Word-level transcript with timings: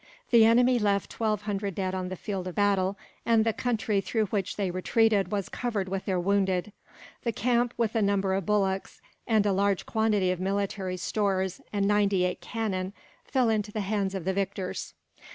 The 0.31 0.45
enemy 0.45 0.79
left 0.79 1.11
twelve 1.11 1.43
hundred 1.43 1.75
dead 1.75 1.93
on 1.93 2.09
the 2.09 2.15
field 2.15 2.47
of 2.47 2.55
battle, 2.55 2.97
and 3.23 3.45
the 3.45 3.53
country 3.53 4.01
through 4.01 4.25
which 4.25 4.55
they 4.55 4.71
retreated 4.71 5.31
was 5.31 5.47
covered 5.47 5.87
with 5.87 6.05
their 6.05 6.19
wounded. 6.19 6.73
The 7.21 7.31
camp, 7.31 7.75
with 7.77 7.93
a 7.93 8.01
number 8.01 8.33
of 8.33 8.47
bullocks, 8.47 8.99
and 9.27 9.45
a 9.45 9.53
large 9.53 9.85
quantity 9.85 10.31
of 10.31 10.39
military 10.39 10.97
stores 10.97 11.61
and 11.71 11.87
ninety 11.87 12.23
eight 12.25 12.41
cannon, 12.41 12.93
fell 13.25 13.47
into 13.49 13.71
the 13.71 13.81
hands 13.81 14.15
of 14.15 14.25
the 14.25 14.33
victors. 14.33 14.95